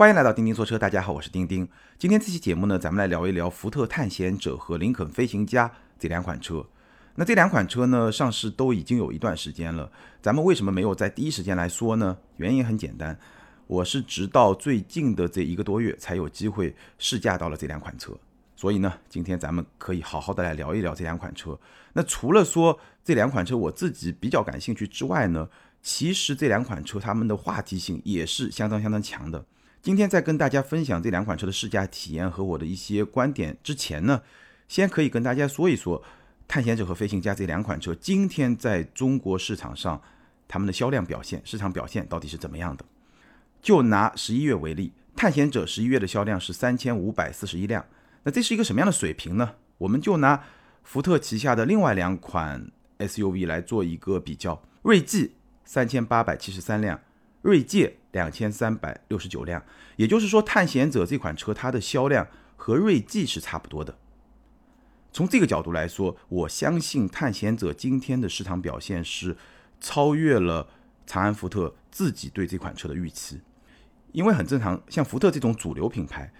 [0.00, 1.68] 欢迎来到钉钉说车，大家好，我是钉钉。
[1.98, 6.64] 今天这期节目呢，咱们来聊一聊福特探险者和林肯飞行家这两款车。
[7.16, 9.92] 那这两款车呢，上市都已经有一段时间了，
[10.22, 12.16] 咱们为什么没有在第一时间来说呢？
[12.38, 13.14] 原因很简单，
[13.66, 18.14] 我是直到最近的这一个多月才有机会试驾到了这两款车。
[18.56, 21.60] 所以呢，今天咱们可以好好的来聊一聊这两款车。
[21.92, 25.46] 那除了说这两款车我自己比较感兴趣之外呢，
[25.82, 29.44] 其实这两款车它们的话题性也是相当相当强的。
[29.82, 34.20] 今天在跟大家分享这两款车的试驾体验和我的一些观点之前呢，
[34.68, 36.02] 先可以跟大家说一说
[36.46, 39.98] 探险者和飞行家这两款车今天在中国市场上
[40.46, 42.84] 他们的销量表现、市场表现到底是怎么样的。
[43.62, 47.82] 就拿十一月为例，探险者十一月的销量是三千五百四十一辆，
[48.24, 49.54] 那这是一个什么样的水平呢？
[49.78, 50.44] 我们就拿
[50.82, 55.32] 福特旗下的另外两款 SUV 来做一个比较，锐际
[55.64, 57.00] 三千八百七十三辆。
[57.42, 59.62] 锐界两千三百六十九辆，
[59.96, 63.98] 也就是说，探险者这款车它的销量和锐际是差不多的。
[65.12, 69.36] 从这个角度来说，我相信探险者今天的市场表现是
[69.80, 70.68] 超越了
[71.06, 73.40] 长安福特自己对这款车的预期。
[74.12, 76.32] 因为很正常，像福特这种主流品牌，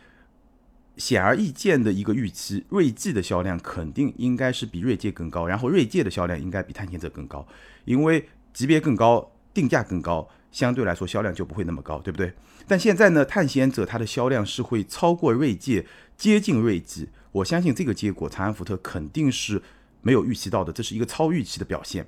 [0.96, 7.46] 显而易见的一个预期，锐际的销量肯定应该是比锐界更高，然后锐界的销量应该比探险者更高，
[7.84, 10.28] 因为级别更高，定价更高。
[10.50, 12.32] 相对来说销量就不会那么高，对不对？
[12.66, 17.08] 但现在呢，探险者它的销量是会超过锐界，接近锐际。
[17.32, 19.62] 我相信这个结果，长安福特肯定是
[20.02, 22.06] 没有预期到的，这是一个超预期的表现。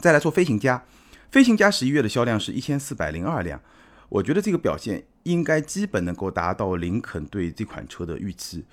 [0.00, 0.84] 再来说飞行家，
[1.30, 3.60] 飞行家十一月的销量是一千四百零二辆，
[4.08, 8.64] 我觉得这个表现应该基本能够达到林肯对这款车的预期。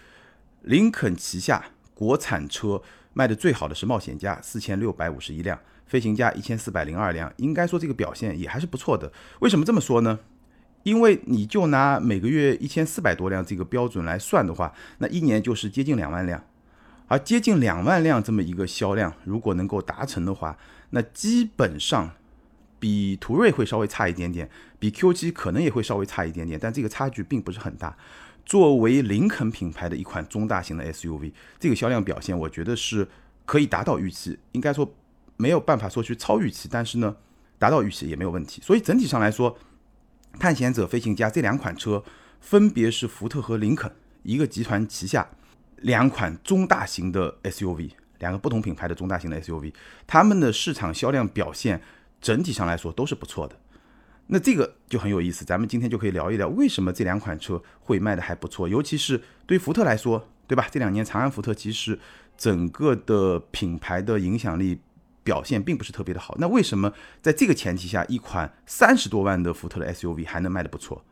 [0.63, 2.81] 林肯旗下国产车
[3.13, 5.59] 卖的最好的是冒险家，四千六百五十一辆。
[5.91, 9.11] 飞行家一千四百零二辆，应该说这个表现也还是不错的。
[9.41, 10.19] 为什么这么说呢？
[10.83, 16.41] 因为你就拿每个月一千四百多辆这个标准来算的话，那一年就是接近两万辆。
[17.09, 20.57] 而接近两万辆这么一个销量，如果能够达成的话，
[20.91, 22.11] 那基本上
[22.79, 27.97] 比途锐会稍微差一点点，比 Q7 可能也会稍微差一点点，但这个差距并不是很大。
[28.45, 33.09] 作为林肯品牌的一款中大型的 SUV，这个销量表现，我觉得是
[33.45, 34.89] 可以达到预期，应该说。
[35.41, 37.15] 没有办法说去超预期，但是呢，
[37.57, 38.61] 达到预期也没有问题。
[38.61, 39.57] 所以整体上来说，
[40.39, 42.03] 探险者、飞行家这两款车
[42.39, 43.91] 分别是福特和林肯
[44.21, 45.27] 一个集团旗下
[45.77, 49.73] 两款中大型的 SUV，两个不同品牌的中大型的 SUV，
[50.05, 51.81] 他们的市场销量表现
[52.21, 53.55] 整体上来说都是不错的。
[54.27, 60.67] 那这个就很有意思，咱们今天就可以聊一聊为什么这两款车会卖的还不错，尤其是对福特来说，对吧？
[60.71, 61.99] 这两年长安福特其实
[62.37, 64.79] 整个的品牌的影响力。
[65.23, 71.03] 表现并不是特别的好，那为什么在这个前提下，一款三十多万的福特的 SUV 还能卖的不错？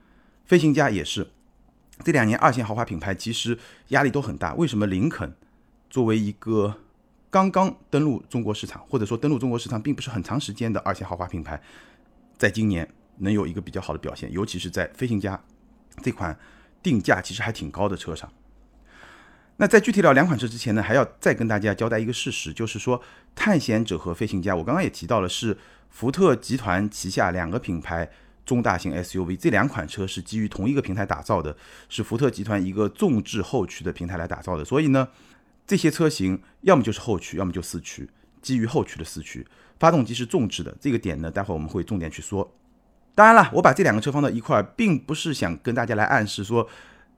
[0.45, 1.29] 飞行家也是，
[2.03, 3.57] 这两年二线豪华品牌其实
[3.89, 4.55] 压力都很大。
[4.55, 5.35] 为什么林肯
[5.89, 6.75] 作为一个
[7.29, 11.61] 刚刚登陆中国市场，或者说登陆中国市场并不是很长时间的二线豪华品牌，
[12.37, 14.31] 在今年能有一个比较好的表现？
[14.31, 15.39] 尤其是在飞行家
[16.01, 16.35] 这款
[16.81, 18.31] 定价其实还挺高的车上。
[19.61, 23.01] 那在具体聊两款车之前呢，还要再跟大家交代一个事实，就是说
[23.35, 25.57] 探险者和飞行家，我刚刚也提到了，是
[25.89, 28.09] 福特集团旗下两个品牌
[28.45, 31.57] 中大型 SUV，这两款车是基于同一个平台打造的，
[31.89, 35.09] 是福特集团一个纵置后驱的平台来打造的，所以呢，
[35.67, 38.09] 这些车型要么就是后驱，要么就四驱，
[38.41, 39.45] 基于后驱的四驱，
[39.77, 42.49] 发动机是纵置的，这个点呢，待会我们会重点去说。
[43.13, 46.69] 当然了，我把这两个车放到一块儿，并不是想跟大家来暗示说。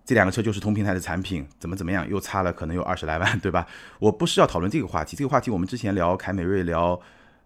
[0.04, 3.66] 这两个车就是同平台的产品，怎么怎么样，又差了可能有二十来万，对吧？
[4.00, 7.00] 我不是要讨论这个话题，这个话题我们之前聊凯美瑞、聊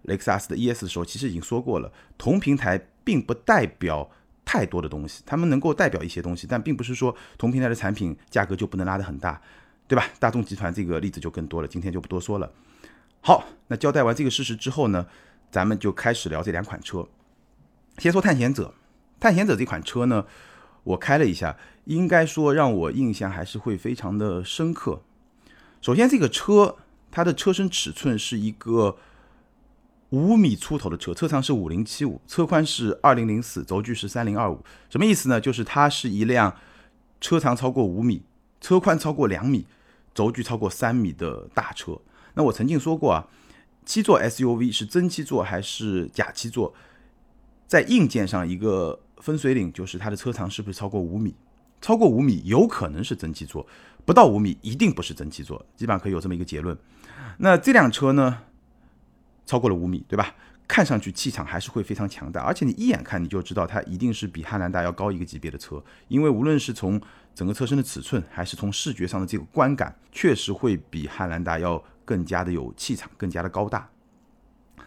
[0.04, 1.92] 雷克萨斯的 ES 的时候，其实已经说过了。
[2.18, 4.10] 同平台并不代表
[4.46, 9.40] 太多的东西，他们能够代表一些东西，但并不是说同平台的产品价格就不能拉得很大，
[9.88, 10.08] 对吧？
[10.18, 12.50] 大众集团这个例子就更多了，今天就不多说了。
[13.22, 15.06] 好，那交代完这个事实之后呢，
[15.52, 17.06] 咱们就开始聊这两款车。
[17.98, 18.74] 先说探险者，
[19.20, 20.26] 探险者这款车呢。
[20.86, 25.02] 我开了一下，应该说让我印象还是会非常的深刻。
[25.82, 26.78] 首先，这个车
[27.12, 28.98] 它的车身尺寸是一个
[30.12, 34.64] 五米出头的车，车长是五零七五，车宽是二零零四，轴距是三零二五。
[34.90, 35.42] 什么意思呢？
[35.42, 36.56] 就是它是一辆
[37.20, 38.22] 车长超过五米、
[38.62, 39.66] 车宽超过两米、
[40.14, 42.00] 轴距超过三米的大车。
[42.36, 43.28] 那我曾经说过啊，
[43.86, 46.74] 七座 SUV 是真七座还是假七座，
[47.66, 49.00] 在硬件上一个。
[49.26, 51.34] 分水岭就是它的车长是不是超过五米？
[51.82, 53.66] 超过五米有可能是真七座，
[54.06, 56.78] 不到五米一定不是真七座，基本上可以有这么一个结论。
[57.40, 58.44] 那这辆车呢，
[59.48, 60.36] 超过了五米，对吧？
[60.68, 67.02] 看上去气场还是会非常强大，而且你一眼看你就知道它一定是比汉兰达要高一个级别的车，因为无论是从
[67.34, 73.90] 整个车身的尺寸，还是从视觉上的这个观感，确实会比汉兰达要更加的有气场，更加的高大。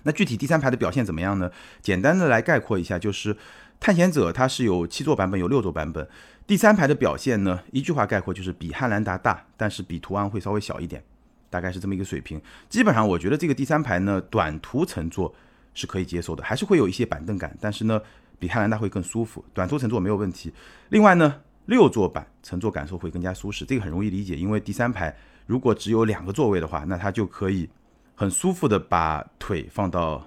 [0.04, 1.50] 那具体第三排的表现怎么样呢？
[1.82, 3.36] 简单的来概括一下，就是
[3.80, 6.06] 探险者它是有七座版本，有六座版本。
[6.46, 11.02] 第三排的表现呢，一句话概括就是比汉兰达大，但是比途安会稍微小一点，
[11.50, 12.40] 大概是这么一个水平。
[12.68, 15.34] 基本上我觉得这个第三排呢，短途乘坐
[15.74, 18.00] 是可以接受的，还是会有一些板凳感，但是呢，
[18.38, 20.52] 比汉兰达会更舒服，短途乘坐没有问题。
[20.88, 25.14] 另外呢，六座版乘坐感受会更加舒适，这个很容易理解，因为第三排
[25.46, 27.68] 如果只有两个座位的话，那它就可以
[28.14, 30.26] 很舒服的把腿放到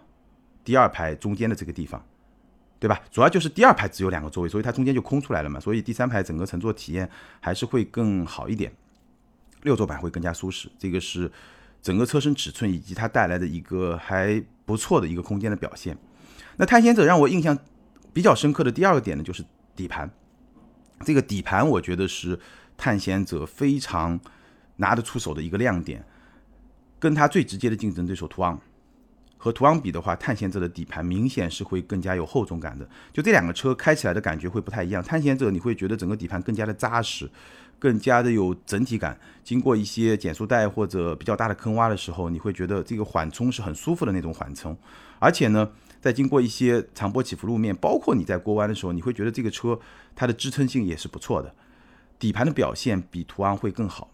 [0.63, 2.03] 第二排中间的这个地方。
[2.81, 3.00] 对吧？
[3.12, 5.60] 主要就是第二排只有两个座位，所以它中间就空出来了嘛。
[5.60, 7.07] 所以第三排整个乘坐体验
[7.39, 8.74] 还是会更好一点，
[9.62, 10.68] 六座版会更加舒适。
[10.80, 11.31] 这个是
[11.80, 15.95] 整个车身尺寸以及它带来的一个还不错的一个空间的表现。
[16.57, 17.56] 那探险者让我印象
[18.12, 19.45] 比较深刻的第二个点呢，就是
[19.75, 20.10] 底盘。
[21.06, 22.39] 这个底盘我觉得是
[22.75, 24.19] 探险者非常
[24.77, 26.04] 拿得出手的一个亮点，
[26.98, 28.60] 跟它最直接的竞争对手途昂。
[29.43, 32.88] 和途昂比的话，探险者的底盘明显是会更加有厚重感的。
[33.11, 35.01] 就这两个车开起来的感觉会不太一样。
[35.03, 37.27] 探险者你会觉得整个底盘更加的扎实，
[37.79, 39.19] 更加的有整体感。
[39.43, 44.77] 经过一些减速带或者比较大的坑洼的时候，你会觉得这个缓冲是很舒服的那种缓冲。
[45.17, 49.79] 而且呢，在经过一些长波起伏路面，包括你在过弯的时候，你会觉得这个车
[50.15, 51.51] 它的支撑性也是不错的。
[52.19, 54.11] 底盘的表现比途昂会更好。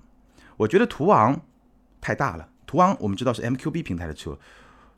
[0.56, 1.42] 我觉得途昂
[2.00, 2.48] 太大了。
[2.66, 4.40] 途昂我们知道是 MQB 平台的车。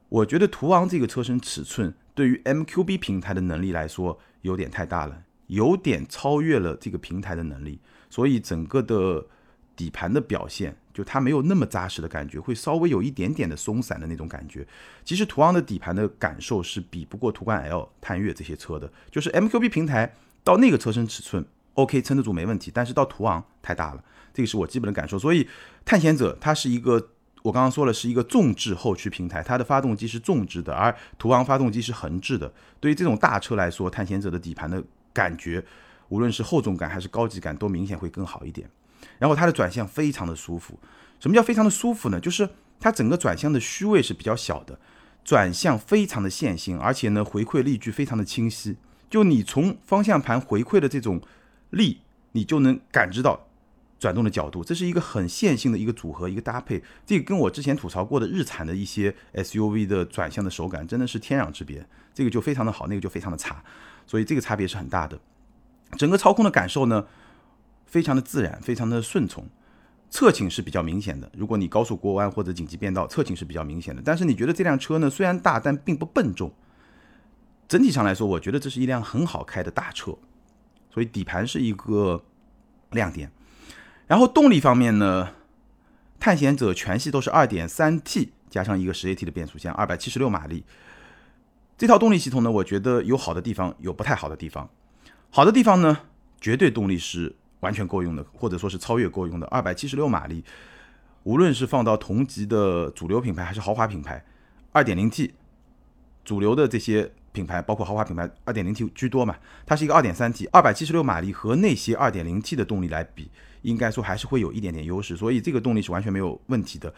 [0.09, 7.79] 我觉得途昂这个车身尺寸对于 MQB 平台的能力来说有点太大了，有点超越了这个平台的能力，
[8.09, 9.27] 所以整个的
[9.75, 14.67] 底盘的表现就它没有那么扎实的感觉，会稍微有一点点的松散的那种感觉。
[15.05, 21.45] 其实途昂的底盘的感受是比不过途观 L、探岳这些车的，就是 MQB 平台到那个车身尺寸
[21.75, 24.03] OK 撑得住没问题，但是到途昂太大了，
[24.33, 25.19] 这个是我基本的感受。
[25.19, 25.47] 所以
[25.85, 27.09] 探险者它是一个。
[27.49, 32.51] 我刚刚说了是一个纵置后驱平台，它的发动机是纵置的，而途昂发动机是横置的。
[32.79, 35.63] 对于这种大车来说，探险者的底盘的感觉，
[36.09, 38.69] 无论是厚重感还是高级感，都明显会更好一点。
[39.17, 40.79] 然后它的转向非常的舒服。
[41.19, 42.19] 什么叫非常的舒服呢？
[42.19, 42.47] 就是
[42.79, 44.77] 它整个转向的虚位是比较小的，
[45.25, 48.77] 转向非常的线性，而且呢回馈力矩非常的清晰。
[49.09, 51.19] 就你从方向盘回馈的这种
[51.71, 52.01] 力，
[52.33, 53.47] 你就能感知到。
[53.99, 56.81] 转动的角度，这是一个很线性的一个组合，一个搭配。
[57.05, 61.85] 这个跟我之前吐槽过的日产的一些 SUV 的转向的手感真的是天壤之别。
[62.13, 63.63] 这个就非常的好，那个就非常的差，
[64.07, 65.19] 所以这个差别是很大的。
[65.97, 67.05] 整个操控的感受呢，
[67.85, 69.47] 非常的自然，非常的顺从。
[70.09, 74.01] 侧倾是比较明显的，如果你高速过弯或者紧急变道，侧倾是比较明显的。
[74.03, 76.51] 但是你觉得这辆车呢，虽然大，但并不笨重。
[77.67, 80.17] 整体上来说，我觉得这是一辆很好开的大车，
[80.89, 82.23] 所以底盘是一个
[82.89, 83.31] 亮点。
[84.09, 85.35] 然后动力方面呢，
[86.19, 90.65] 探险者全系都是 2.3T 加上一个 10AT 的变速箱，276马力。
[91.77, 94.67] 这套动力系统呢，我觉得有好的地方，有不太好的地方。
[95.29, 95.99] 好的地方呢，
[96.41, 99.45] 绝对动力是完全够用的，或者说是超越够用的。
[99.45, 100.43] 276马力，
[101.21, 104.25] 无论是放到同级的主流品牌还是豪华品牌
[104.73, 105.33] ，2.0T
[106.25, 113.31] 主流的这些品牌，包括豪华品牌，2.0T 居多嘛，它是一个 2.3T，276 马力和那些 2.0T 的动力来比。
[113.61, 116.93] 应该说还是会有一点点优势，所以这个动力是完全没有问题的。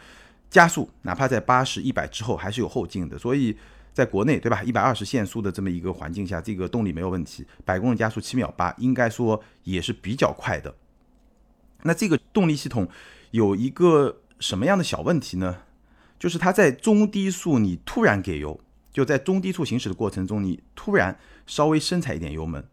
[0.48, 3.56] 加速哪怕在八十一百之后还是有后劲的，所以
[3.92, 4.62] 在国内对吧？
[4.62, 7.44] 一百二十限速的这么一个环境下，这个动力没有问题。
[7.64, 10.72] 百公里加速七秒八，应该说也是比较快的。
[11.82, 12.88] 那这个动力系统
[13.32, 15.62] 有一个什么样的小问题呢？
[16.16, 18.60] 就是它在中低速你突然给油，
[18.92, 22.64] 就在中低速行驶的过程中，你突然稍微深踩一点油门，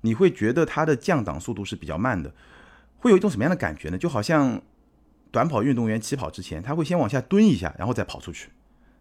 [0.00, 2.34] 你会觉得它的降档速度是比较慢的。
[2.98, 3.98] 会有一种什么样的感觉呢？
[3.98, 4.60] 就好像
[5.30, 8.48] 短跑运动员起跑之前，他会先往下蹲一下，然后再跑出去。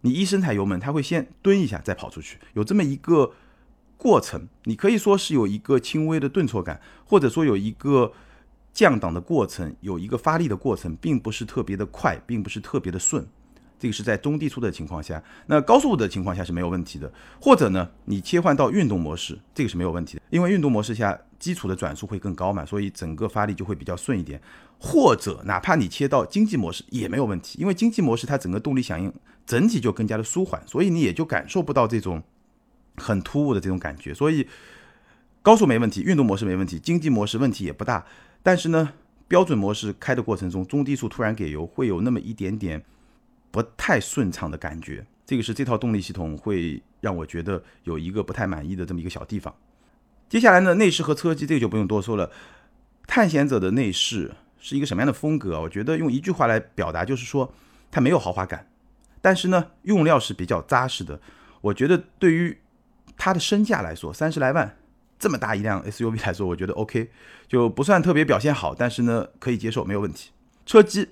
[0.02, 3.34] 你一深踩油门，他会先蹲一下，再跑出去，有这么一个
[3.98, 4.48] 过程。
[4.64, 8.14] 你可以说是有一个轻微的顿挫感，或者说有一个
[8.72, 13.28] 降档的过程，有一个发力的过程，并不是特别的快，并不是特别的顺。
[13.80, 17.10] 这个是在中低速的情况下，那高速的情况下是没有问题的。
[17.40, 24.42] 或者呢，你切换到运动模式，这个是没有问题的，因为运动模式下基础的转速会更高嘛，所以整个发力就会比较顺一点。
[24.78, 29.14] 或者哪怕你切到经济模式也没有问题，因为经济模式它整个动力响应
[29.46, 32.22] 整体就更加的舒缓，所以你也就感受不到这种
[32.98, 34.14] 很突兀的这种感觉。
[34.14, 34.46] 所以
[35.42, 38.06] 高速没问题，运动模式没问题，经济模式问题也不大。
[38.44, 38.92] 但是呢，
[39.28, 42.84] 标准模式开的过程中，中低速突然给油会有那么一点点。
[43.52, 49.54] 不太顺畅的感觉，这个是这套动力系统会让我觉得有一个不太满意的这么一个小地方。
[50.28, 52.32] 接下来呢，内饰和车机这个就不用多说了。
[53.08, 55.60] 探险者的内饰是一个什么样的风格？
[55.62, 57.52] 我觉得用一句话来表达，就是说
[57.90, 58.68] 它没有豪华感，
[59.22, 61.20] 但是呢，用料是比较扎实的。
[61.62, 62.60] 我觉得对于
[63.18, 64.78] 它的身价来说，三十来万
[65.18, 67.10] 这么大一辆 SUV 来说，我觉得 OK，
[67.48, 70.30] 就不算特别表现好，但是呢，可以接受，没有问题。
[70.68, 71.10] 车机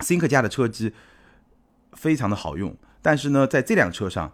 [0.00, 0.92] ，Think 家的车机
[1.96, 4.32] 非常的好用，但是呢，在这辆车上，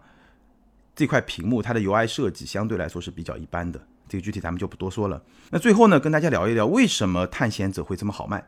[0.93, 3.81] 这块屏幕它的 UI 设计相对来说是比较一般的。
[4.07, 5.23] 这个具体咱们就不多说了。
[5.49, 8.45] 那最后呢，跟大家聊一聊为什么探险者会这么好卖。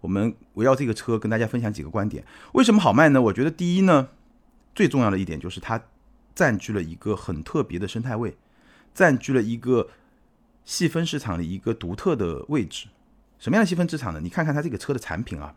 [0.00, 2.24] 我们围绕这个车跟大家分享几个观点。
[2.52, 3.20] 为什么好卖呢？
[3.20, 4.10] 我觉得第一呢，
[4.74, 5.82] 最重要的一点就是它
[6.36, 8.36] 占据了一个很特别的生态位，
[8.94, 9.88] 占据了一个
[10.64, 12.86] 细分市场的一个独特的位置。
[13.40, 14.20] 什么样的细分市场呢？
[14.20, 15.54] 你看看它这个车的产品啊，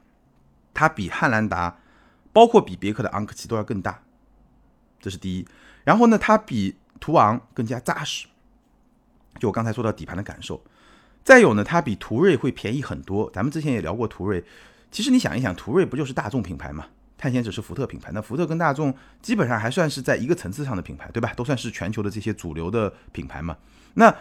[0.74, 1.78] 它比汉兰达，
[2.34, 4.02] 包括比别克的昂科旗都要更大，
[5.00, 5.48] 这是第一。
[5.84, 8.28] 然后呢，它比途昂更加扎实。
[9.40, 10.64] 就我刚才说到底盘的感受，
[11.24, 13.30] 再有呢，它比途锐会便宜很多。
[13.32, 14.44] 咱们之前也聊过途锐，
[14.92, 16.88] 其实你想一想，途锐不就是大众品牌嘛？
[17.18, 21.32] 探险者是福特品牌，那福特跟大众基本上还算是在一个层次上的品牌，对吧？
[21.36, 23.56] 都算是全球的这些主流的品牌嘛。
[23.94, 24.16] 那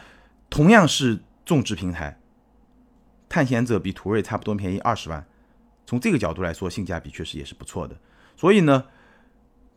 [0.51, 2.19] 同样是种植平台，
[3.29, 5.27] 探险者比途锐差不多便宜二十万，
[5.91, 7.97] 从这个角度来说，性价比确实也是不错的。
[8.37, 8.85] 所以呢。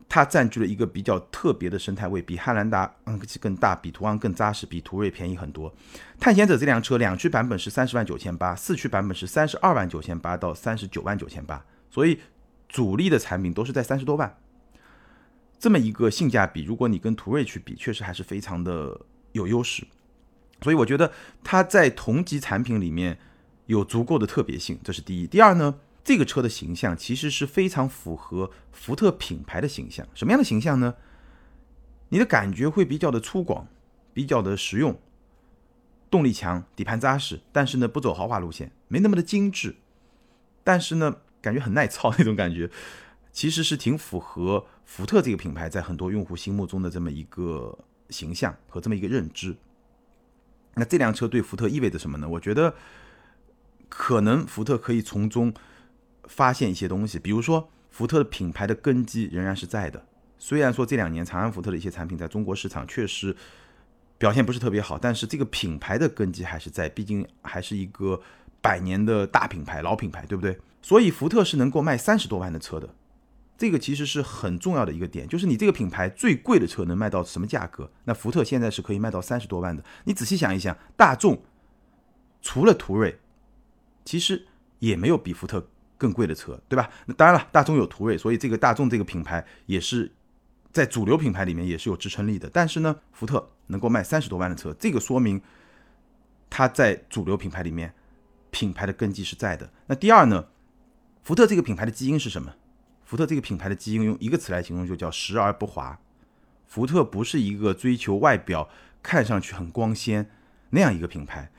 [0.06, 5.74] 它占据了一个比较特别的生态位，比汉兰达昂科旗更大，比途昂更扎实，比途锐便宜很多。
[6.20, 12.20] 探险者这辆车两驱版本是三十万九千八，四驱版本是三十二万九千八到三十九万九千八，所以
[12.68, 14.38] 主力的产品都是在三十多万。
[15.58, 19.00] 这么一个性价比，如果你跟途锐去比，确实还是非常的
[19.32, 19.84] 有优势。
[20.60, 21.10] 所以我觉得
[21.42, 23.18] 它在同级产品里面
[23.66, 25.26] 有足够的特别性，这是第一。
[25.26, 25.74] 第二呢？
[26.04, 30.06] 这个车的形象其实是非常符合福特品牌的形象。
[30.14, 30.94] 什么样的形象呢？
[32.10, 33.64] 你的感觉会比较的粗犷，
[34.12, 35.00] 比较的实用，
[36.10, 39.76] 动力强，底盘扎实，但是呢不走豪华路线，没那么的精致，
[40.62, 42.70] 但是呢感觉很耐操那种感觉，
[43.32, 47.78] 其实是挺符合福特这个品牌在很多用户心目中的这么一个
[48.10, 49.56] 形象和这么一个认知。
[50.74, 52.28] 那这辆车对福特意味着什么呢？
[52.28, 52.74] 我觉得
[53.88, 55.54] 可能福特可以从中。
[56.28, 60.04] 发现一些东西，比如说福特的品牌的根基仍然是在的。
[60.38, 63.34] 虽然说这两年长安福特的一些产品在中国市场确实
[64.18, 68.20] 表现不是特别好，但是这个品牌的根基还是在，毕竟还是一个
[68.60, 70.58] 百年的大品牌、老品牌，对不对？
[70.82, 72.88] 所以福特是能够卖三十多万的车的，
[73.56, 77.90] 这个其实是很重要的一个点，就是你这个品牌最贵的车能卖到什么价格？
[78.04, 79.82] 那福特现在是可以卖到三十多万的。
[80.04, 81.42] 你仔细想一想，大众
[82.42, 83.18] 除了途锐，
[84.04, 84.46] 其实
[84.80, 85.66] 也没有比福特。
[86.04, 86.90] 更贵的车，对吧？
[87.06, 90.12] 那当然了，大众有途锐，所以这个大众这个品牌也是
[90.70, 92.50] 在主流品牌里面也是有支撑力的。
[92.52, 95.40] 但是呢，福特能够卖三十多万的车，这个说明
[96.50, 97.94] 它在主流品牌里面
[98.50, 99.70] 品牌的根基是在的。
[99.86, 100.44] 那第二呢，
[101.22, 102.54] 福特这个品牌的基因是什么？
[103.06, 105.98] 福特这个品牌的基因用一个词来形容，就叫实而不华。
[106.66, 108.68] 福特不是一个追求外表
[109.02, 110.28] 看上去很光鲜
[110.70, 111.50] 那样一个品牌，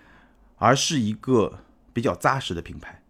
[0.57, 3.01] 而是一个比较扎实的品牌。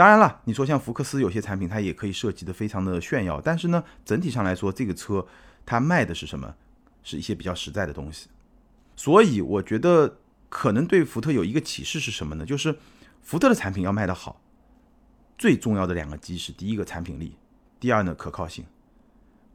[0.00, 5.26] 当然了，你说像福克斯有些产品，它也可以设计的非常的炫耀，但是呢，整体上来说，这个车
[5.66, 6.54] 它卖的是什么？
[7.02, 8.30] 是一些比较实在的东西。
[8.96, 10.16] 所以我觉得
[10.48, 12.46] 可能对福特有一个启示是什么呢？
[12.46, 12.78] 就是
[13.20, 14.40] 福特的产品要卖得好，
[15.36, 17.36] 最重要的两个基石，第一个产品力，
[17.78, 18.64] 第二呢可靠性。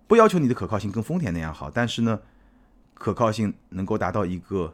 [0.05, 2.19] 不要求你的可靠性跟丰田那样好，但是呢，
[2.93, 4.71] 可靠性能够达到一个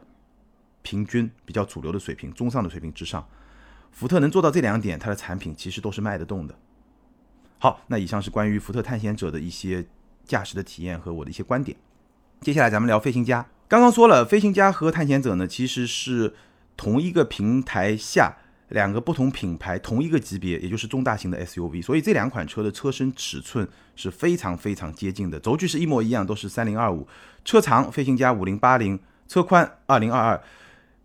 [0.82, 3.26] 平均比较主流的水平，中上的水平之上。
[3.92, 6.54] 福特能做到这两点，它的产品其实都是卖得动的。
[7.58, 9.84] 好，那以上是关于福特探险者的一些
[10.24, 11.76] 驾驶的体验和我的一些观点。
[12.40, 13.46] 接下来咱们聊飞行家。
[13.68, 16.34] 刚刚说了，飞行家和探险者呢，其实是
[16.76, 18.36] 同一个平台下
[18.70, 21.82] 两个不同品牌同一个级别，也就是中大型的 SUV。
[21.82, 27.06] 所以这两款车的车身尺寸是非常非常接近的，轴距是一模一样，都是三零二五，
[27.44, 30.42] 车长飞行家五零八零，车宽二零二二。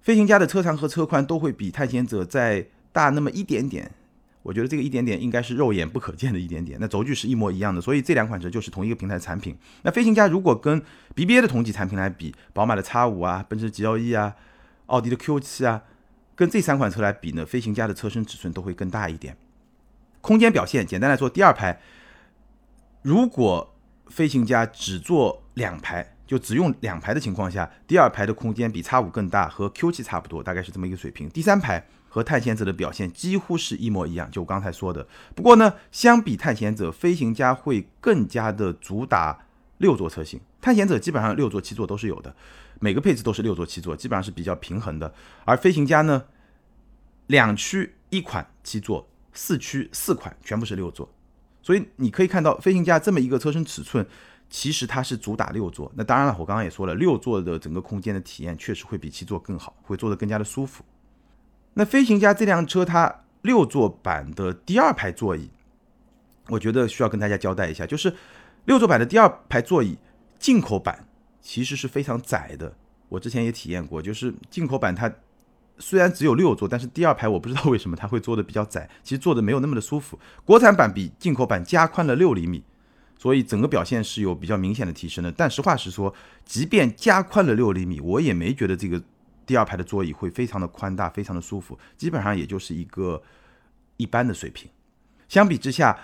[0.01, 2.65] 飞行家的车长和车宽都会比探险者在
[2.97, 3.91] 大那么一点点，
[4.41, 6.79] 我觉得这个一点点应该是肉眼不可见的一点点。
[6.81, 9.55] 那轴距是一模一样的，所以这两款车就是同一个平台产品。
[9.83, 10.81] 那飞行家如果跟
[11.15, 14.33] BBA 的同级产品来比，宝马的 X 五啊，奔驰 GLE 啊，
[14.87, 15.83] 奥迪的 Q 七啊，
[16.33, 19.37] 跟这三款车来比呢，飞行家的车身尺寸都会更大一点。
[20.21, 21.79] 空间表现，简单来说，第二排
[23.03, 23.75] 如果
[24.07, 31.29] 飞行家只坐两排，就只用两排的情况下，第二排的空间比 X 五更大，和 Q 七差不多，大概是这么一个水平。
[31.29, 31.85] 第三排。
[32.09, 35.07] 和探险者的表现几乎是一模一样，就我刚才说的。
[35.35, 39.45] 不过呢，相比探险者，飞行家会更加的主打
[39.77, 42.35] 六座车型，探险者基本上六座七座都是有的，
[42.79, 45.13] 每个配置都是六座七座，基本上是比较平衡的。
[45.45, 46.23] 而飞行家呢，
[47.27, 51.07] 两驱一款七座，四驱四款全部是六座，
[51.61, 54.03] 所以你可以看到飞行家这么一个车身尺寸，
[54.49, 55.91] 其实它是主打六座。
[55.95, 60.83] 那当然了，我刚刚也说了，六座的整个空间的体验确实会比七座更好，会坐得更加的舒服。
[61.77, 65.51] 那飞行家这辆车它六座版的第二排座椅，
[66.47, 68.11] 我觉得需要跟大家交代一下，就是
[68.65, 69.95] 六座版的第二排座椅
[70.39, 71.07] 进口版
[71.39, 72.75] 其实是非常窄的。
[73.09, 75.13] 我之前也体验过，就是进口版它
[75.77, 80.17] 虽然只有六座，但是第二排我不知道为什么它会坐的比较窄，其实坐的没有那么的舒服。
[80.43, 82.63] 国产版比进口版加宽了六厘米，
[83.19, 85.31] 所以整个表现是有比较明显的提升的。
[85.31, 86.11] 但实话实说，
[86.43, 88.99] 即便加宽了六厘米，我也没觉得这个。
[89.47, 93.23] 第二排的座椅会非常的宽大，非常的舒服，基本上也就是一个
[93.95, 94.69] 一般的水平。
[95.29, 95.97] 相比之下，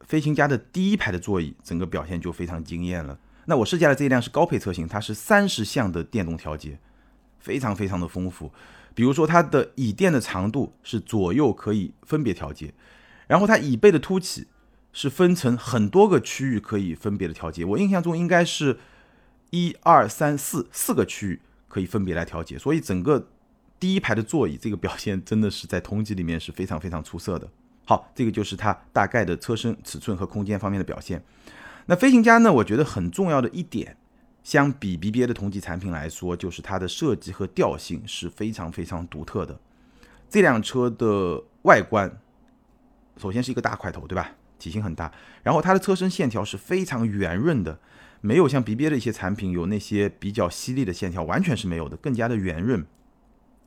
[0.00, 3.18] 飞行家的第一排的座椅整个表现就非常惊艳了。
[3.46, 6.78] 那我试驾的这一辆是高配车型，它是三十项的电动调节，
[7.38, 8.52] 非常非常的丰富。
[8.92, 12.74] 比如说它的椅垫的长度是左右可以分别调节，
[13.28, 14.48] 然后它椅背的凸起
[14.92, 17.64] 是分成很多个区域可以分别的调节。
[17.64, 18.78] 我印象中应该是
[19.50, 21.40] 一二三四四个区域。
[21.70, 23.28] 可以分别来调节，所以整个
[23.78, 27.48] 第一排的座椅这个表现真的是在同级里面是非常非常出色的。
[27.86, 31.22] 好，这个就是它大概的车身尺寸和空间方面的表现。
[31.86, 33.96] 那飞行家呢，我觉得很重要的一点，
[34.42, 39.58] 相比 BBA 的同级产品来说，就是它的设计和调性是非常非常独特的。
[40.28, 42.20] 这辆车的外观，
[43.16, 44.32] 首先是一个大块头，对吧？
[44.58, 45.10] 体型很大，
[45.42, 47.78] 然后它的车身线条是非常圆润的。
[48.20, 52.84] 没有像 BBA 的一些产品有那些比较犀利的线条，完全是没有的，更加的圆润。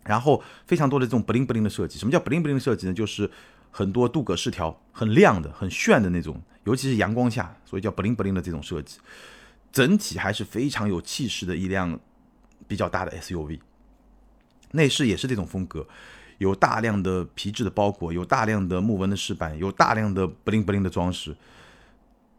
[0.06, 2.94] 然后非常多的这种 bling bling 的设计，什么叫 bling bling 的设计呢？
[2.94, 3.32] 就是
[3.72, 9.00] 很多镀铬饰条，很亮的、很炫的那种，尤其是阳光下，所以叫 bling bling 的这种设计。
[9.72, 12.00] 整体还是非常有气势的一辆
[12.68, 13.60] 比较大的 SUV。
[14.72, 15.88] 内饰也是这种风格，
[16.38, 21.36] 有大量的皮质的包裹，有大量的木纹的饰板，有大量的 bling bling 的装饰，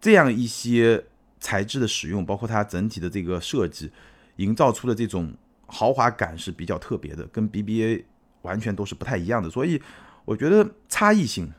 [0.01, 1.07] 这样一些。
[1.45, 3.91] 材质的使用，包括它整体的这个设计，
[4.37, 5.31] 营造出的这种
[5.67, 8.05] 豪华感是比较特别的，跟 BBA
[8.41, 9.51] 完全都是不太一样的。
[9.51, 9.79] 所以
[10.25, 11.53] 我觉得差异性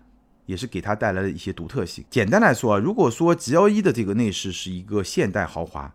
[0.48, 2.04] 也是给它带来了一些独特性。
[2.10, 5.93] 简单来说啊，如果说 G L 一的这个内饰是一个现代豪华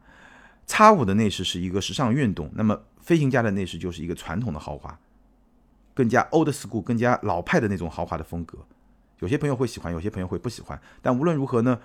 [0.69, 4.97] ，X5 的内饰是一个时尚运动，那么飞行家的内饰就是一个传统的豪华，
[5.95, 8.57] 更加 old school、更加老派的那种豪华的风格。
[9.19, 10.81] 有些朋友会喜欢，有些朋友会不喜欢。
[11.03, 11.81] 但无论如何呢？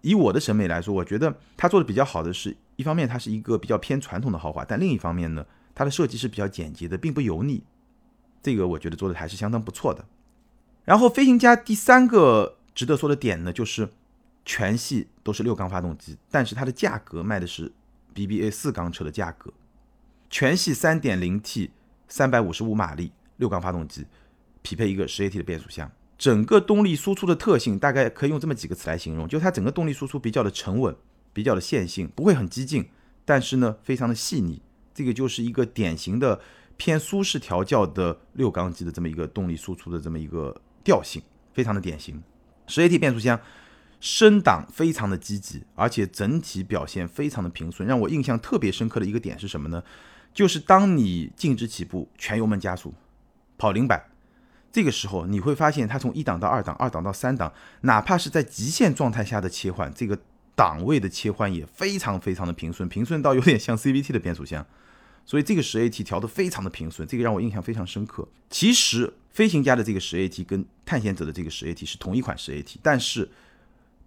[0.00, 7.64] 以我的审美来说，我觉得它做的比较好的是一方面，它是一个比较偏传统的豪华，但另一方面呢，它的设计是比较简洁的，并不油腻。
[8.42, 10.04] 这个我觉得做的还是相当不错的。
[10.84, 13.90] 然后飞行家第三个值得说的点呢，就是
[14.44, 17.72] 全系都是六缸发动机，但是它的价格卖的是
[18.14, 19.52] BBA 四缸车的价格。
[20.30, 21.70] 全系 3.0T
[22.08, 24.06] 355马力六缸发动机，
[24.62, 25.90] 匹配一个 10AT 的变速箱。
[26.18, 30.94] 整个动力输出的特性大概可以用这么几个词来形容，就它整个动力输出比较的沉稳，
[31.32, 32.88] 比较的线性，不会很激进，
[33.24, 34.60] 但是呢非常的细腻，
[34.92, 36.40] 这个就是一个典型的
[36.76, 42.20] 偏舒适调教的六缸机的这么一个动力输出的这么一个调性，非常的典型。
[42.66, 43.40] 十 AT 变速箱
[44.00, 47.88] 升档非常的积极，而且整体表现非常的平顺。
[47.88, 49.82] 让我印象特别深刻的一个点是什么呢？
[50.34, 52.92] 就是当你静止起步，全油门加速，
[53.56, 54.07] 跑零百。
[54.70, 60.18] 这个时候你会发现，它从一档到二档，二档到三档，哪怕是在极限状态下的切换，这个
[60.54, 64.64] 档位的切换也非常非常的平顺，平顺到有点像 CVT 的变速箱。
[65.24, 68.28] 所以这个十 AT 调的非常的平顺，这个让我印象非常深刻。
[68.50, 73.30] 其实飞行家的这个十 AT 跟探险者的这个十 AT 是同一款十 AT，但是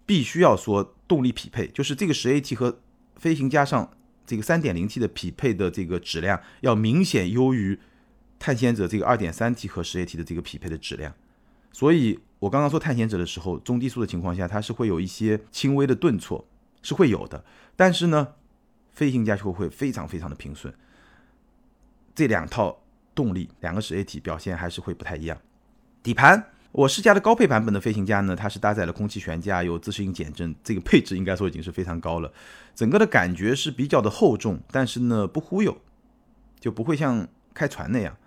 [0.06, 2.80] 必须要说动力匹配，就是这个十 AT 和
[3.18, 3.92] 飞行家上
[4.26, 7.80] 这个三点零 T 的匹配的这个质量要明显优于。
[8.42, 11.14] 探险者这个二点三 T 和十 AT 的这个匹配的质量，
[11.72, 16.44] 所以我刚刚说探险者的时候，中低速的情况下，它是会有一些轻微的顿挫，
[16.82, 17.46] 是会有的。
[17.76, 18.30] 但是呢，
[18.94, 20.74] 飞行家就会非常非常的平顺。
[22.16, 22.82] 这两套
[23.14, 25.38] 动力，两个十 AT 表现还是会不太一样。
[26.02, 32.34] 底盘，我试驾的高配版本的飞行家呢，它是搭载了空气悬架，有自适应减震，这个配置应该说已经是非常高了。
[32.74, 35.78] 整个的感觉是比较的厚重，但是呢不忽悠，
[36.60, 38.18] 就不会像开船那样。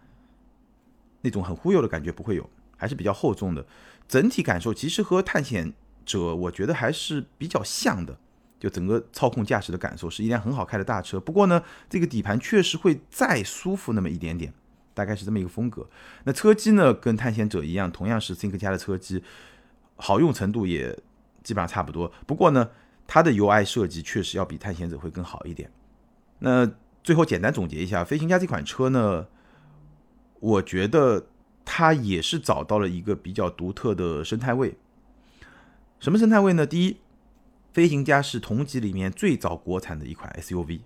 [1.24, 3.66] 那种很忽悠的感觉不会有，还是比较厚重的。
[4.06, 5.72] 整体感受其实和探险
[6.04, 8.16] 者我觉得还是比较像的，
[8.60, 11.18] 就整个操控驾驶的感受是一辆很好开的大车。
[11.18, 14.52] 不过呢，这个底盘确实会再舒服那么一点点，
[14.92, 15.88] 大概是这么一个风格。
[16.24, 19.24] 那车机呢，跟探险者一样，同样是 Think 家的车机，
[19.96, 20.94] 好用程度也
[21.42, 22.12] 基本上差不多。
[22.26, 22.68] 不过呢，
[23.06, 25.72] 它的 UI 设计确实要比探险者会更好一点。
[26.40, 26.70] 那
[27.02, 29.26] 最后简单总结一下，飞行家这款车呢，
[30.44, 31.28] 我觉得
[31.64, 34.76] 它也是找到了一个比较独特的生态位。
[35.98, 36.66] 什么生态位呢？
[36.66, 36.98] 第一，
[37.72, 40.80] 飞行家是同级里面最早国产的一款 SUV，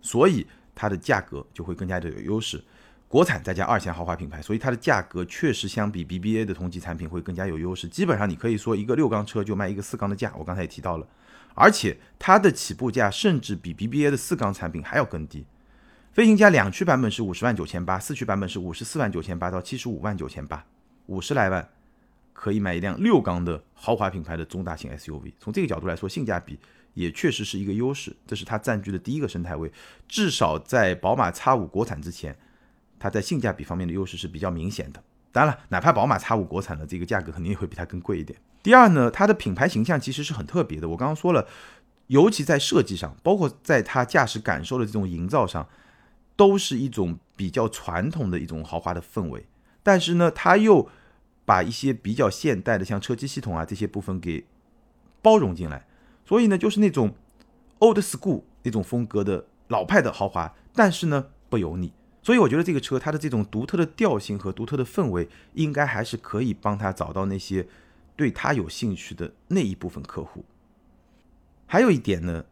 [0.00, 2.64] 所以它的价格就会更加的有优势。
[3.06, 7.86] 国产再加二线豪华品牌，所以它的价格确实相比 BBA 的同级产品会更加有优势。
[7.86, 11.06] 基本上你可以说一个六缸车就卖一个四缸的价，我刚才也提到了，
[11.54, 15.46] 而且它的起步价甚至比 BBA 的四缸产品还要更低。
[16.14, 20.64] 飞行家两驱版本是五十万九千八，四驱版本是五十四万九千八到七十五万九千八，
[21.06, 21.68] 五十来万
[22.32, 25.32] 可以买一辆六缸的豪华品牌的中大型 SUV。
[25.40, 26.56] 从这个角度来说，性价比
[26.92, 29.72] 也确实是一个优势，这是它占据的第一个生态位。
[30.06, 32.36] 至少在宝马 X5 国产之前。
[32.96, 35.02] 它在性价比方面的优势是比较明显的。
[35.30, 38.38] 当然了，哪怕宝马 X5 国产的这个价格肯定也会比它更贵一点。
[38.62, 40.88] 第二呢，它的品牌形象其实是很特别的。
[40.88, 41.46] 我刚刚说了，
[42.06, 45.68] 尤其在设计上，包括在它驾驶感受的这种营造上，
[46.36, 49.46] 都是一种比较传统的一种豪华的氛围。
[49.82, 50.88] 但是呢，它又
[51.44, 54.46] 把一些比较现代的，像车机系统啊这些部分给
[55.20, 55.86] 包容进来，
[56.24, 57.14] 所以呢，就是那种
[57.80, 61.92] old school 那种风格的老派的豪华，但是呢不油腻。
[62.22, 67.66] 所以我觉得这个车它的这种独特的调性和独特的氛围，应该还是可以帮他找到那些
[68.16, 70.44] 对他有兴趣的那一部分客户。
[71.66, 72.46] 还有一点呢，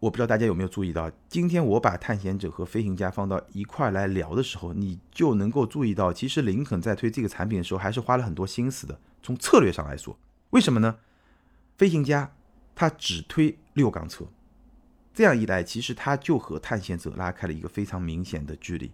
[0.00, 8.98] 我不知道大家有没有注意到，今天我把探险者和飞行家放到一块来聊的时候，你就能够注意到，其实林肯在推这个产品的时候还是花了很多心思的。
[9.22, 10.18] 从策略上来说，
[10.50, 10.96] 为什么呢？
[11.76, 12.32] 飞行家
[12.74, 14.24] 它只推六缸车，
[15.12, 18.90] 这样一来，其实它就和探险者拉开了一个非常明显的距离。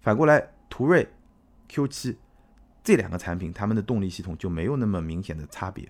[0.00, 1.08] 反过来，途锐、
[1.70, 2.16] Q7
[2.82, 5.88] 这两个产品，它们的动力系统就没有那么明显的差别。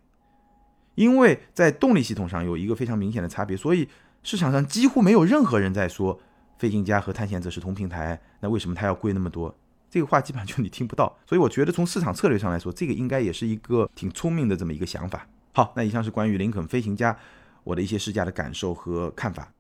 [0.94, 3.87] 因为在动力系统上有一个非常明显的差别，所以
[4.27, 6.19] 市场上几乎没有任何人在说
[6.59, 8.21] 飞行家和探险者是同平台。
[8.41, 9.55] 那为什么它要贵那么多？
[9.89, 11.17] 这个话基本上就你听不到。
[11.25, 15.29] 所以我觉得从市场策略上来说，这个应该也是一个挺聪明的这么一个想法。
[15.53, 17.17] 好，那以上是关于林肯飞行家
[17.62, 19.53] 我的一些试驾的感受和看法。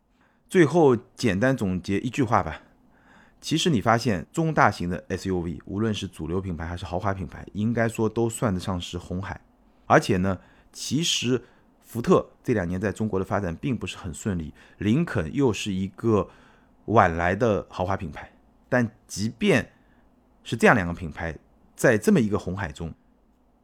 [0.50, 2.60] 最后简单总结一句话吧。
[3.40, 9.40] 其实你发现中大型的 SUV，无论是主流品牌还是豪华品牌，应该说都算得上是红海。
[9.86, 10.40] 而且呢，
[10.72, 11.40] 其实
[11.86, 16.28] 福特这两年在中国的发展并不是很顺利，林肯又是一个
[16.86, 18.30] 晚来的豪华品牌。
[18.68, 19.72] 但即便
[20.42, 21.38] 是这样两个品牌，
[21.76, 22.92] 在这么一个红海中，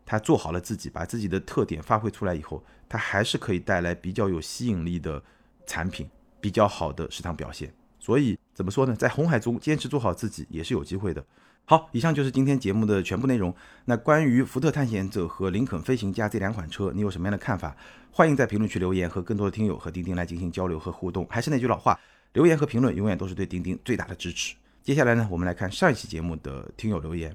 [0.06, 5.20] 它做好了自己，把自己的特点发挥出来以后，它还是可以带来比较有吸引力的
[5.66, 6.08] 产品，
[6.40, 7.74] 比较好的市场表现。
[7.98, 8.94] 所以怎么说呢？
[8.94, 11.24] 在红海中坚持做好自己也是有机会的。
[11.72, 13.54] 好，以上就是今天节目的全部内容。
[13.86, 17.74] 那关于福特探险者和林肯飞行家这两款车，你有什么样的看法？
[18.10, 21.26] 欢迎在评论区留言，和更多的听友和钉钉来进行交流和互动。
[21.30, 21.98] 还是那句老话，
[22.34, 24.54] 留言和评论永远都是对钉钉最大的支持。
[24.82, 27.34] 接下来呢，我们来看上一期节目的听友留言。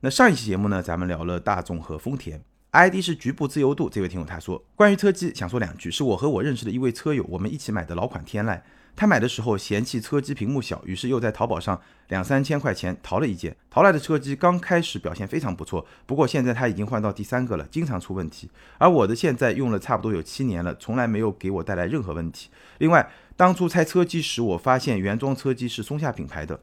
[0.00, 3.88] 那上一期节目呢，咱们聊了大众和丰田，ID 是局部自由度。
[3.88, 8.60] 这位听友他说，关于车机想说两句，是我和我认识的一位车友，我们一起买的老款天籁。
[8.96, 11.78] 他买的时候嫌弃车机屏幕小，于是又在淘宝上
[12.08, 13.54] 两三千块钱淘了一件。
[13.68, 18.50] 淘来的车机刚开始表现非常不错，不过现在他已经换到第三个了，经常出问题。
[18.78, 22.48] 而我的现在用了差不多有七年了，从来没有给我带来任何问题。
[22.78, 23.06] 另外，
[23.36, 26.58] 当初拆车机时，我发现原装车机是松下品牌的。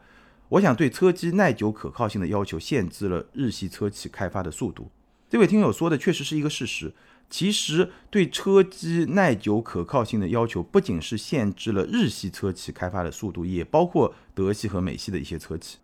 [0.50, 4.90] 我想对车机耐久可靠性的要求限制了日系车企开发的速度。
[5.30, 6.94] 这位听友说的确实是一个事实。
[7.34, 15.80] 其实对车机耐久可靠性的要求，不仅是限制了日系车企开发的速度，也包括德系和美系的一些车企。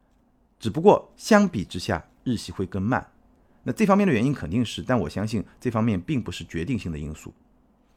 [0.59, 3.03] 只不过相比之下，日系会更慢。
[3.63, 7.33] 那这方面的原因肯定是，但我相信这方面并不是决定性的因素。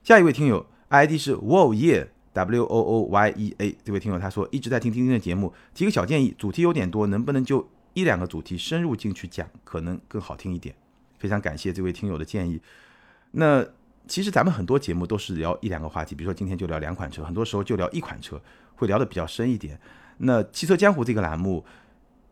[0.02, 10.74] 下一位听友 ID 是 Wow Yeah W O O Y E A，这位听友他说一直在听钉钉的节目，提个小建议，主题有点多，能不能就一两个主题深入进去讲，可能更好听一点。
[11.18, 12.58] 非常感谢这位听友的建议。
[13.32, 13.66] 那
[14.06, 18.40] 其实咱们很多节目都是聊一两个话题，比如说今天就聊两款车，很多时候就聊一款车，
[18.74, 19.78] 会聊得比较深一点。
[20.18, 21.64] 那汽车江湖这个栏目，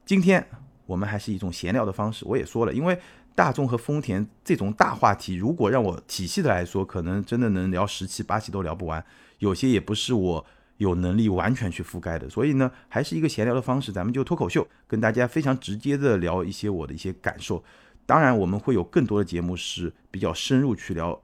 [0.05, 0.47] 今天
[0.87, 2.25] 我们还是一种闲聊的方式。
[2.27, 2.99] 我也说了，因为
[3.35, 9.03] 大众和丰田这种大话题，如果让我体系的来说，可能真的能聊十期八期都聊不完，
[9.39, 10.45] 有些也不是我
[10.77, 12.29] 有能力完全去覆盖的。
[12.29, 17.65] 所以呢，还是一个闲聊的方式，咱们就脱口秀，跟大家非常直接的聊一些我的一些感受。
[18.11, 21.17] 当然，我们会有更多的节目是比较深入去聊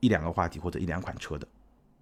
[0.00, 1.48] 一两个话题或者一两款车的。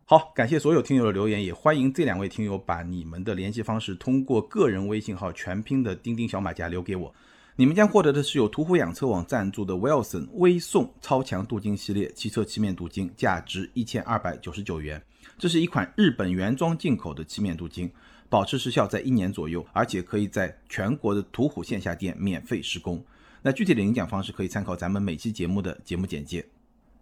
[0.06, 7.14] 好，感谢所有听友的留言，也欢迎这两位听友把你们的联系方式通过个人微信号全拼的钉钉小马甲留给我。
[7.54, 15.00] 你们将获得的是由途虎养车网赞助的 Wilson 微送超强镀金系列汽车漆面镀金，价值一千二百九十九元。
[15.38, 17.88] 这是一款日本原装进口的漆面镀金，
[18.28, 23.00] 保持时效在一年左右，而且可以在全国的途虎线下店免费施工。
[23.44, 26.42] 那具体的领奖方式可以参考咱们每期节目的节目简介。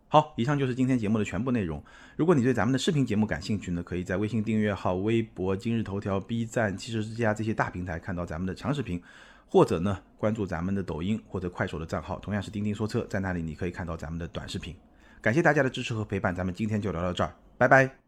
[0.08, 1.80] 好，以上就是今天节目的全部内容。
[2.16, 9.00] 如果你对咱们的视频节目感兴趣呢，可以在微信订阅号、微博、今日头条、B 站、汽车之家这些大平台看到咱们的长视频。
[9.46, 14.74] 或者呢，关注咱们的抖音或者快手的账号，同样是钉钉说车，在那里你可以看到咱们的短视频。
[15.20, 18.01] 感谢大家的支持和陪伴，咱们今天就聊到这儿，拜拜。